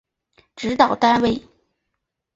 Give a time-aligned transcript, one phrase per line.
[0.55, 1.47] 指导单位